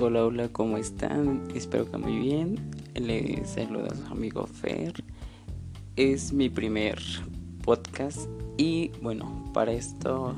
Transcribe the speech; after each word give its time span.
Hola, 0.00 0.24
hola, 0.24 0.48
¿cómo 0.48 0.76
están? 0.76 1.44
Espero 1.54 1.88
que 1.88 1.98
muy 1.98 2.18
bien. 2.18 2.58
Les 2.94 3.48
saluda 3.50 3.86
a 3.92 3.94
su 3.94 4.12
amigo 4.12 4.44
Fer. 4.44 4.92
Es 5.94 6.32
mi 6.32 6.48
primer 6.48 6.98
podcast 7.62 8.28
y 8.56 8.90
bueno, 9.02 9.44
para 9.54 9.70
esto 9.70 10.34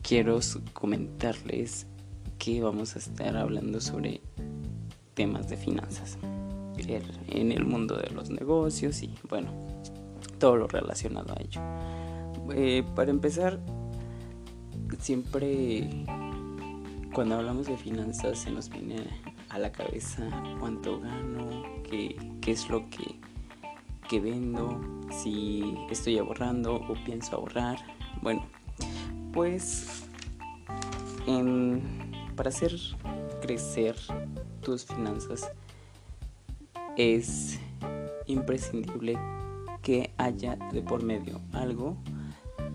quiero 0.00 0.40
comentarles 0.72 1.86
que 2.38 2.62
vamos 2.62 2.96
a 2.96 3.00
estar 3.00 3.36
hablando 3.36 3.82
sobre 3.82 4.22
temas 5.12 5.50
de 5.50 5.58
finanzas 5.58 6.16
en 7.28 7.52
el 7.52 7.66
mundo 7.66 7.96
de 7.96 8.08
los 8.14 8.30
negocios 8.30 9.02
y 9.02 9.14
bueno, 9.28 9.50
todo 10.38 10.56
lo 10.56 10.68
relacionado 10.68 11.34
a 11.34 11.42
ello. 11.42 11.60
Eh, 12.54 12.82
para 12.96 13.10
empezar, 13.10 13.60
siempre 14.98 15.86
cuando 17.12 17.36
hablamos 17.36 17.66
de 17.66 17.76
finanzas 17.76 18.40
se 18.40 18.50
nos 18.50 18.68
viene 18.68 19.06
a 19.48 19.58
la 19.58 19.72
cabeza 19.72 20.22
cuánto 20.60 21.00
gano, 21.00 21.62
qué, 21.90 22.16
es 22.46 22.68
lo 22.68 22.88
que, 22.90 23.18
que 24.08 24.20
vendo, 24.20 24.80
si 25.10 25.74
estoy 25.90 26.18
ahorrando 26.18 26.76
o 26.76 26.94
pienso 27.04 27.36
ahorrar. 27.36 27.78
Bueno, 28.22 28.46
pues 29.32 30.08
para 32.36 32.48
hacer 32.48 32.72
crecer 33.42 33.96
tus 34.62 34.86
finanzas 34.86 35.50
es 36.96 37.58
imprescindible 38.26 39.18
que 39.82 40.10
haya 40.16 40.56
de 40.72 40.82
por 40.82 41.02
medio 41.02 41.40
algo 41.52 41.96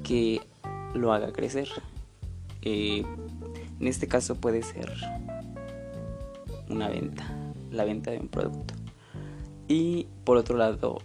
que 0.04 0.42
lo 0.94 1.14
haga 1.14 1.31
crecer. 1.34 1.68
Eh, 2.62 3.04
en 3.84 3.89
este 3.89 4.08
caso 4.08 4.36
puede 4.36 4.64
ser 4.64 4.89
una 6.70 6.88
venta, 6.88 7.26
la 7.70 7.84
venta 7.84 8.12
de 8.12 8.20
un 8.20 8.30
producto. 8.30 8.76
Y 9.67 10.08
por 10.23 10.38
otro 10.38 10.56
lado, 10.56 11.00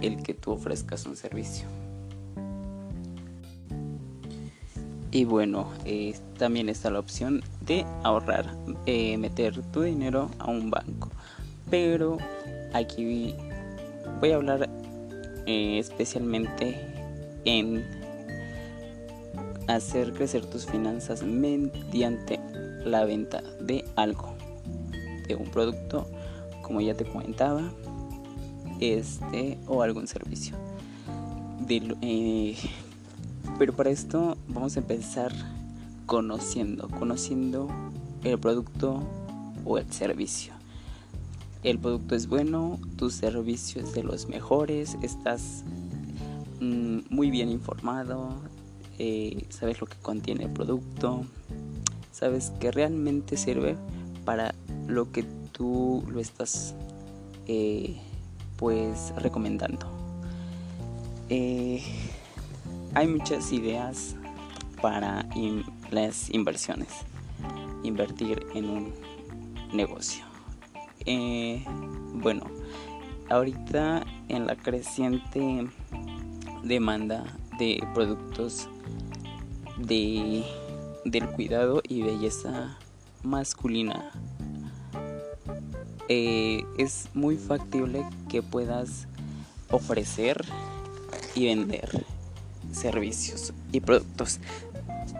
el 0.00 0.22
que 0.22 0.32
tú 0.32 0.52
ofrezcas 0.52 1.04
un 1.04 1.16
servicio. 1.16 1.66
Y 5.10 5.26
bueno, 5.26 5.70
eh, 5.84 6.18
también 6.38 6.70
está 6.70 6.90
la 6.90 6.98
opción 6.98 7.42
de 7.60 7.84
ahorrar, 8.04 8.56
meter 8.86 9.60
tu 9.70 9.82
dinero 9.82 10.30
a 10.38 10.50
un 10.50 10.70
banco. 10.70 11.10
Pero 11.68 12.16
aquí 12.72 13.34
voy 14.18 14.30
a 14.30 14.36
hablar 14.36 14.70
eh, 15.44 15.78
especialmente 15.78 16.80
en 17.44 17.84
hacer 19.68 20.12
crecer 20.12 20.46
tus 20.46 20.66
finanzas 20.66 21.22
mediante 21.22 22.40
la 22.84 23.04
venta 23.04 23.42
de 23.60 23.84
algo, 23.96 24.34
de 25.28 25.34
un 25.34 25.50
producto, 25.50 26.06
como 26.62 26.80
ya 26.80 26.94
te 26.94 27.04
comentaba, 27.04 27.62
este 28.80 29.58
o 29.66 29.82
algún 29.82 30.06
servicio. 30.06 30.56
Eh, 31.68 32.56
pero 33.58 33.72
para 33.72 33.90
esto 33.90 34.36
vamos 34.48 34.76
a 34.76 34.80
empezar 34.80 35.32
conociendo, 36.06 36.88
conociendo 36.88 37.68
el 38.22 38.38
producto 38.38 39.02
o 39.64 39.78
el 39.78 39.90
servicio. 39.92 40.52
El 41.62 41.78
producto 41.80 42.14
es 42.14 42.28
bueno, 42.28 42.78
tu 42.96 43.10
servicio 43.10 43.82
es 43.82 43.92
de 43.92 44.04
los 44.04 44.28
mejores, 44.28 44.96
estás 45.02 45.64
mm, 46.60 46.98
muy 47.10 47.30
bien 47.30 47.48
informado, 47.48 48.36
eh, 48.98 49.44
sabes 49.50 49.80
lo 49.80 49.86
que 49.86 49.96
contiene 49.98 50.44
el 50.44 50.50
producto, 50.50 51.26
sabes 52.12 52.50
que 52.60 52.70
realmente 52.70 53.36
sirve 53.36 53.76
para 54.24 54.54
lo 54.86 55.12
que 55.12 55.24
tú 55.52 56.02
lo 56.08 56.20
estás 56.20 56.74
eh, 57.46 57.96
pues 58.56 59.12
recomendando. 59.18 59.86
Eh, 61.28 61.82
hay 62.94 63.06
muchas 63.06 63.52
ideas 63.52 64.16
para 64.80 65.26
las 65.90 66.30
inversiones, 66.30 66.88
invertir 67.82 68.46
en 68.54 68.70
un 68.70 68.94
negocio. 69.72 70.24
bueno, 72.14 72.44
ahorita 73.28 74.04
en 74.28 74.46
la 74.46 74.56
creciente 74.56 75.68
demanda 76.64 77.24
de 77.58 77.82
productos 77.94 78.68
de, 79.78 80.44
del 81.04 81.26
cuidado 81.28 81.82
y 81.86 82.02
belleza 82.02 82.78
masculina. 83.22 84.10
Eh, 86.08 86.64
es 86.78 87.08
muy 87.14 87.36
factible 87.36 88.06
que 88.28 88.42
puedas 88.42 89.08
ofrecer 89.70 90.44
y 91.34 91.46
vender 91.46 92.04
servicios 92.72 93.52
y 93.72 93.80
productos 93.80 94.38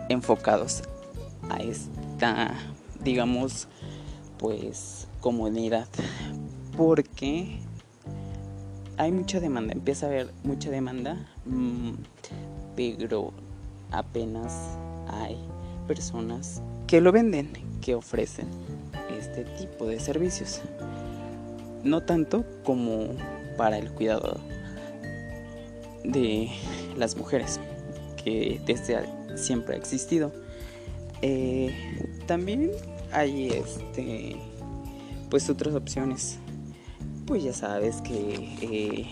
enfocados 0.09 0.83
a 1.49 1.57
esta, 1.57 2.53
digamos, 3.03 3.67
pues 4.37 5.07
comunidad. 5.21 5.87
Porque 6.77 7.59
hay 8.97 9.11
mucha 9.11 9.39
demanda, 9.39 9.73
empieza 9.73 10.05
a 10.05 10.09
haber 10.09 10.33
mucha 10.43 10.69
demanda, 10.69 11.27
mm, 11.45 11.91
pero 12.75 13.33
apenas 13.91 14.77
hay 15.07 15.37
personas 15.87 16.61
que 16.87 17.01
lo 17.01 17.11
venden, 17.11 17.51
que 17.81 17.95
ofrecen 17.95 18.47
este 19.17 19.43
tipo 19.43 19.85
de 19.85 19.99
servicios. 19.99 20.61
No 21.83 22.03
tanto 22.03 22.45
como 22.63 23.07
para 23.57 23.77
el 23.77 23.91
cuidado 23.91 24.37
de 26.03 26.49
las 26.95 27.15
mujeres, 27.15 27.59
que 28.23 28.61
desde 28.65 29.05
siempre 29.37 29.75
ha 29.75 29.77
existido. 29.77 30.31
Eh, 31.21 31.73
también 32.27 32.71
hay 33.11 33.49
este 33.49 34.35
pues 35.29 35.49
otras 35.49 35.75
opciones. 35.75 36.37
Pues 37.25 37.43
ya 37.43 37.53
sabes 37.53 38.01
que 38.01 38.57
eh, 38.61 39.07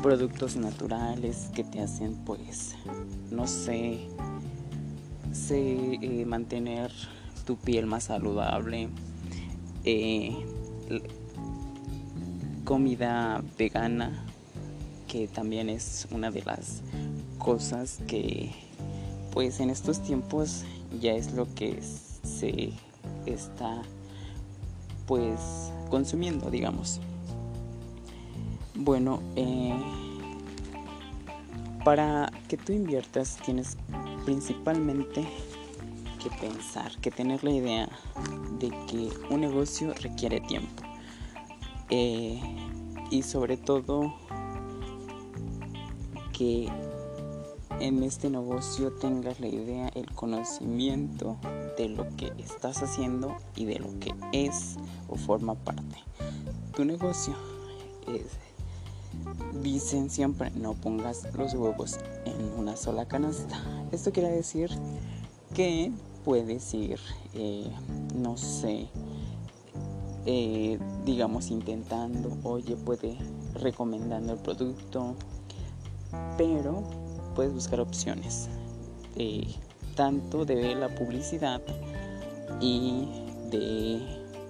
productos 0.00 0.56
naturales 0.56 1.50
que 1.54 1.64
te 1.64 1.80
hacen 1.80 2.14
pues 2.24 2.76
no 3.30 3.46
sé 3.46 4.08
eh, 5.50 6.24
mantener 6.26 6.90
tu 7.46 7.56
piel 7.56 7.86
más 7.86 8.04
saludable 8.04 8.88
eh, 9.84 10.34
comida 12.64 13.42
vegana 13.58 14.24
que 15.08 15.28
también 15.28 15.68
es 15.68 16.06
una 16.10 16.30
de 16.30 16.42
las 16.42 16.82
cosas 17.38 17.98
que 18.06 18.50
pues 19.32 19.60
en 19.60 19.70
estos 19.70 20.02
tiempos 20.02 20.64
ya 21.00 21.12
es 21.12 21.32
lo 21.32 21.52
que 21.54 21.80
se 21.82 22.72
está 23.26 23.82
pues 25.06 25.40
consumiendo 25.90 26.50
digamos 26.50 27.00
bueno, 28.84 29.22
eh, 29.36 29.74
para 31.84 32.32
que 32.48 32.56
tú 32.56 32.72
inviertas 32.72 33.38
tienes 33.44 33.76
principalmente 34.24 35.26
que 36.22 36.30
pensar, 36.30 36.96
que 36.98 37.10
tener 37.10 37.42
la 37.44 37.50
idea 37.50 37.88
de 38.58 38.70
que 38.86 39.08
un 39.30 39.40
negocio 39.40 39.92
requiere 39.94 40.40
tiempo. 40.40 40.82
Eh, 41.90 42.40
y 43.10 43.22
sobre 43.22 43.56
todo 43.56 44.14
que 46.32 46.68
en 47.80 48.02
este 48.02 48.30
negocio 48.30 48.92
tengas 48.92 49.40
la 49.40 49.48
idea, 49.48 49.88
el 49.94 50.10
conocimiento 50.12 51.36
de 51.76 51.88
lo 51.88 52.08
que 52.16 52.32
estás 52.38 52.82
haciendo 52.82 53.36
y 53.56 53.64
de 53.64 53.78
lo 53.78 53.98
que 53.98 54.14
es 54.32 54.76
o 55.08 55.16
forma 55.16 55.54
parte. 55.54 55.98
Tu 56.74 56.84
negocio 56.84 57.34
es 58.06 58.38
Dicen 59.62 60.10
siempre 60.10 60.50
no 60.52 60.74
pongas 60.74 61.26
los 61.34 61.54
huevos 61.54 61.98
en 62.24 62.58
una 62.58 62.76
sola 62.76 63.06
canasta. 63.06 63.60
Esto 63.92 64.12
quiere 64.12 64.30
decir 64.30 64.70
que 65.54 65.92
puedes 66.24 66.72
ir, 66.74 66.98
eh, 67.34 67.70
no 68.14 68.36
sé, 68.36 68.88
eh, 70.24 70.78
digamos 71.04 71.50
intentando, 71.50 72.36
oye, 72.44 72.76
puede 72.76 73.16
recomendando 73.54 74.34
el 74.34 74.38
producto, 74.38 75.14
pero 76.38 76.82
puedes 77.34 77.52
buscar 77.52 77.80
opciones, 77.80 78.48
eh, 79.16 79.46
tanto 79.96 80.44
de 80.44 80.74
la 80.74 80.88
publicidad 80.94 81.60
y 82.60 83.08
de, 83.50 84.00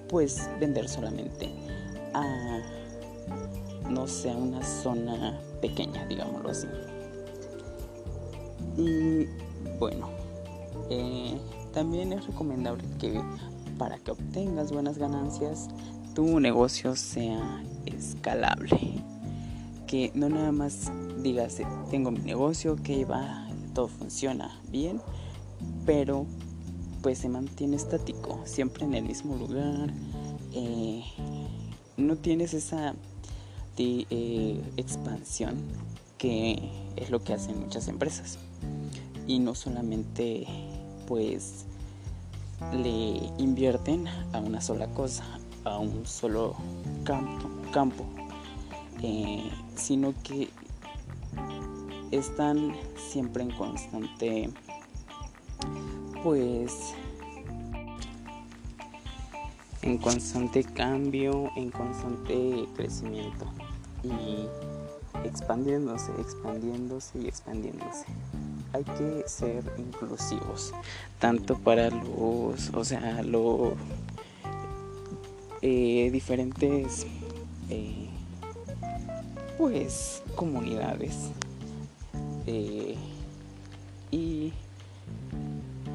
pues, 0.09 0.49
vender 0.61 0.89
solamente 0.89 1.51
a 2.13 2.61
no 3.93 4.07
sea 4.07 4.35
una 4.35 4.63
zona 4.65 5.39
pequeña, 5.61 6.07
digámoslo 6.07 6.51
así. 6.51 6.67
Y 8.77 9.27
bueno, 9.79 10.09
eh, 10.91 11.39
también 11.73 12.13
es 12.13 12.27
recomendable 12.27 12.85
que 12.99 13.21
para 13.79 13.99
que 13.99 14.13
obtengas 14.13 14.73
buenas 14.73 14.99
ganancias, 14.99 15.69
tu 16.15 16.41
negocio 16.41 16.97
sea 16.97 17.63
escalable. 17.87 19.03
Que 19.87 20.11
no 20.15 20.29
nada 20.29 20.53
más 20.53 20.91
digas, 21.23 21.59
tengo 21.91 22.11
mi 22.11 22.21
negocio, 22.21 22.77
que 22.77 23.05
va, 23.05 23.47
todo 23.75 23.89
funciona 23.89 24.61
bien, 24.71 25.01
pero 25.85 26.27
pues 27.03 27.19
se 27.19 27.29
mantiene 27.29 27.77
estático, 27.77 28.41
siempre 28.45 28.85
en 28.85 28.95
el 28.95 29.05
mismo 29.05 29.37
lugar. 29.37 29.93
Eh, 30.53 31.03
no 31.97 32.17
tienes 32.17 32.55
esa 32.55 32.95
eh, 33.79 34.61
expansión 34.77 35.57
que 36.19 36.71
es 36.97 37.11
lo 37.11 37.23
que 37.25 37.33
hacen 37.33 37.59
muchas 37.59 37.89
empresas. 37.89 38.39
Y 39.27 39.39
no 39.39 39.55
solamente 39.55 40.47
pues 41.07 41.65
le 42.73 43.31
invierten 43.39 44.07
a 44.33 44.39
una 44.39 44.61
sola 44.61 44.87
cosa, 44.89 45.25
a 45.65 45.79
un 45.79 46.07
solo 46.07 46.55
campo, 47.05 47.51
campo 47.73 48.05
eh, 49.03 49.51
sino 49.75 50.15
que 50.23 50.49
están 52.13 52.73
siempre 52.97 53.43
en 53.43 53.51
constante 53.51 54.51
pues 56.23 56.95
en 59.83 59.99
constante 59.99 60.65
cambio, 60.65 61.51
en 61.57 61.71
constante 61.71 62.67
crecimiento 62.77 63.47
y 64.05 64.47
expandiéndose, 65.27 66.13
expandiéndose 66.19 67.19
y 67.19 67.29
expandiéndose. 67.29 68.07
Hay 68.73 68.85
que 68.85 69.25
ser 69.27 69.65
inclusivos, 69.77 70.73
tanto 71.19 71.59
para 71.59 71.91
los, 71.91 72.71
o 72.73 72.85
sea, 72.85 73.23
los 73.23 73.75
eh, 75.61 76.11
diferentes, 76.11 77.07
eh, 77.69 78.09
pues, 79.59 80.23
comunidades. 80.37 81.31
Eh, 82.47 82.97
y 84.11 84.53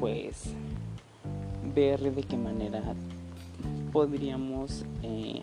pues 0.00 0.44
ver 1.74 2.00
de 2.00 2.22
qué 2.22 2.36
manera 2.36 2.82
podríamos 3.92 4.84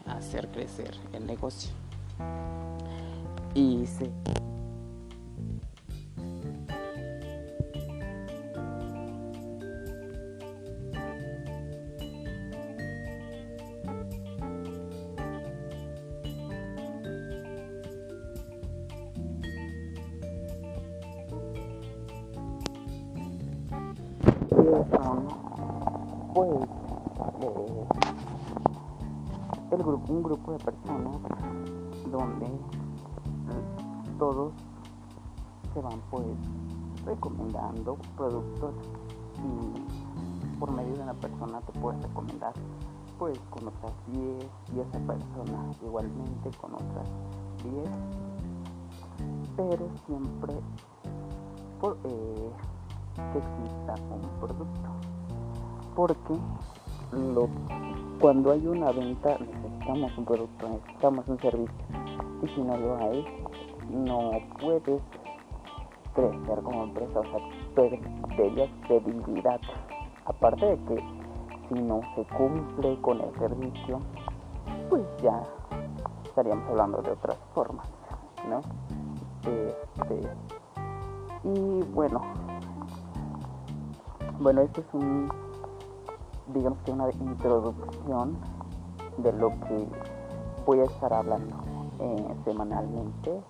hacer 0.05 0.47
crecer 0.49 0.91
el 1.13 1.25
negocio. 1.25 1.71
Y 3.53 3.85
sí. 3.85 4.11
pues 26.35 26.84
eh, 27.41 27.87
el 29.71 29.83
grupo, 29.83 30.13
un 30.13 30.23
grupo 30.23 30.51
de 30.53 30.59
personas 30.59 31.17
donde 32.11 32.47
todos 34.17 34.53
se 35.73 35.81
van 35.81 35.99
pues 36.09 36.25
recomendando 37.05 37.97
productos 38.15 38.73
y 39.37 40.59
por 40.59 40.71
medio 40.71 40.95
de 40.95 41.03
una 41.03 41.13
persona 41.13 41.59
te 41.61 41.79
puedes 41.79 42.01
recomendar 42.01 42.53
pues 43.19 43.37
con 43.49 43.67
otras 43.67 43.93
10 44.07 44.49
y 44.75 44.79
esa 44.79 44.99
persona 44.99 45.71
igualmente 45.81 46.51
con 46.61 46.73
otras 46.73 47.09
10 47.63 47.89
pero 49.55 49.89
siempre 50.05 50.53
por, 51.79 51.97
eh, 52.03 52.51
que 53.15 53.37
exista 53.37 53.95
un 54.13 54.21
producto. 54.39 54.89
Porque 55.95 56.33
lo, 57.15 57.49
cuando 58.19 58.51
hay 58.51 58.67
una 58.67 58.91
venta 58.91 59.37
necesitamos 59.39 60.17
un 60.17 60.25
producto 60.25 60.69
necesitamos 60.69 61.27
un 61.27 61.39
servicio 61.39 61.85
y 62.43 62.47
si 62.47 62.61
no 62.61 62.77
lo 62.77 62.97
hay 62.97 63.25
no 63.89 64.31
puedes 64.59 65.01
crecer 66.15 66.63
como 66.63 66.85
empresa, 66.85 67.19
o 67.19 67.23
sea, 67.23 67.39
perderías 67.75 68.69
credibilidad. 68.87 69.59
Aparte 70.25 70.65
de 70.65 70.77
que 70.85 71.03
si 71.67 71.75
no 71.75 72.01
se 72.15 72.23
cumple 72.35 72.99
con 73.01 73.21
el 73.21 73.33
servicio, 73.37 73.99
pues 74.89 75.03
ya 75.21 75.43
estaríamos 76.23 76.67
hablando 76.69 77.01
de 77.01 77.11
otras 77.11 77.37
formas, 77.53 77.87
¿no? 78.49 78.61
Este, 79.41 80.21
y 81.43 81.83
bueno, 81.93 82.21
bueno, 84.39 84.61
esto 84.61 84.81
es 84.81 84.93
un, 84.93 85.29
digamos 86.53 86.79
que 86.85 86.91
una 86.91 87.09
introducción 87.11 88.37
de 89.17 89.33
lo 89.33 89.49
que 89.49 89.87
voy 90.65 90.79
a 90.79 90.83
estar 90.83 91.13
hablando 91.13 91.55
eh, 91.99 92.35
semanalmente 92.43 93.41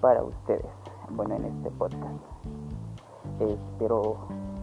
para 0.00 0.22
ustedes, 0.22 0.66
bueno, 1.10 1.36
en 1.36 1.44
este 1.44 1.70
podcast. 1.72 2.20
espero 3.38 4.16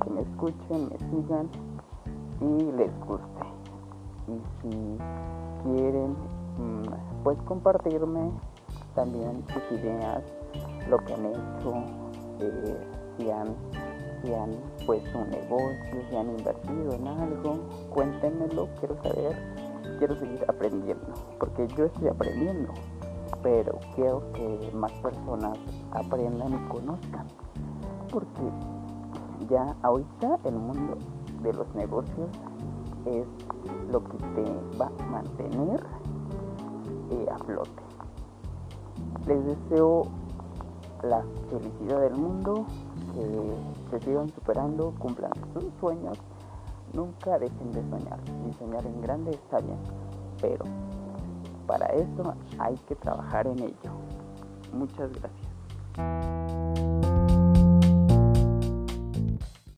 que 0.03 0.09
me 0.09 0.21
escuchen, 0.21 0.89
me 0.89 0.97
sigan 1.09 1.49
y 2.41 2.71
les 2.71 2.99
guste. 3.05 3.45
Y 4.27 4.61
si 4.61 4.97
quieren, 5.63 6.11
mm, 6.57 7.23
pues 7.23 7.37
compartirme 7.43 8.31
también 8.95 9.43
sus 9.53 9.79
ideas, 9.79 10.23
lo 10.89 10.97
que 10.97 11.13
han 11.13 11.25
hecho, 11.25 11.73
eh, 12.39 12.87
si 13.17 13.25
si 14.21 14.33
han 14.33 14.49
puesto 14.91 15.19
un 15.19 15.29
negocio, 15.29 16.03
si 16.09 16.17
han 16.17 16.29
invertido 16.29 16.91
en 16.91 17.07
algo, 17.07 17.59
cuéntenmelo, 17.91 18.67
quiero 18.77 19.01
saber, 19.01 19.37
quiero 19.99 20.19
seguir 20.19 20.43
aprendiendo, 20.49 21.13
porque 21.39 21.65
yo 21.77 21.85
estoy 21.85 22.09
aprendiendo 22.09 22.73
pero 23.41 23.79
quiero 23.95 24.21
que 24.33 24.71
más 24.75 24.91
personas 24.93 25.57
aprendan 25.93 26.53
y 26.53 26.69
conozcan. 26.69 27.25
Porque 28.11 28.41
ya 29.49 29.73
ahorita 29.81 30.37
el 30.43 30.55
mundo 30.55 30.97
de 31.41 31.53
los 31.53 31.73
negocios 31.73 32.29
es 33.05 33.25
lo 33.89 34.03
que 34.03 34.17
te 34.17 34.77
va 34.77 34.91
a 34.99 35.05
mantener 35.05 35.83
eh, 37.11 37.25
a 37.31 37.37
flote. 37.45 37.81
Les 39.25 39.45
deseo 39.45 40.07
la 41.03 41.23
felicidad 41.49 42.01
del 42.01 42.15
mundo, 42.15 42.65
que 43.13 43.21
se 43.91 43.99
sigan 43.99 44.29
superando, 44.29 44.93
cumplan 44.97 45.31
sus 45.53 45.65
sueños, 45.79 46.17
nunca 46.93 47.37
dejen 47.37 47.71
de 47.71 47.81
soñar. 47.89 48.19
Y 48.49 48.53
soñar 48.53 48.85
en 48.85 49.01
grande 49.01 49.31
está 49.31 49.59
bien, 49.59 49.77
pero 50.41 50.65
para 51.67 51.87
eso 51.87 52.33
hay 52.57 52.75
que 52.87 52.95
trabajar 52.95 53.47
en 53.47 53.59
ello. 53.59 53.91
Muchas 54.73 55.11
gracias. 55.11 56.40